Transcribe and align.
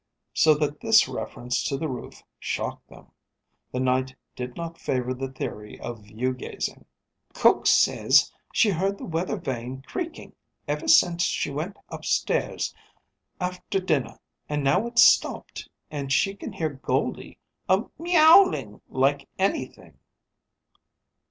So 0.33 0.55
that 0.55 0.79
this 0.79 1.07
reference 1.07 1.63
to 1.65 1.77
the 1.77 1.87
roof 1.87 2.23
shocked 2.39 2.89
them. 2.89 3.11
The 3.71 3.79
night 3.79 4.15
did 4.35 4.55
not 4.55 4.79
favour 4.79 5.13
the 5.13 5.27
theory 5.31 5.79
of 5.79 6.05
view 6.05 6.33
gazing. 6.33 6.85
"Cook 7.35 7.67
says 7.67 8.31
she 8.51 8.71
heard 8.71 8.97
the 8.97 9.05
weather 9.05 9.35
vane 9.37 9.83
creaking 9.83 10.33
ever 10.67 10.87
since 10.87 11.21
she 11.21 11.51
went 11.51 11.77
upstairs 11.89 12.73
after 13.39 13.79
dinner, 13.79 14.19
and 14.49 14.63
now 14.63 14.87
it's 14.87 15.03
stopped; 15.03 15.69
and 15.91 16.11
she 16.11 16.33
can 16.33 16.53
hear 16.53 16.69
Goldie 16.69 17.37
a 17.69 17.81
myowling 17.99 18.81
like 18.89 19.29
anything." 19.37 19.99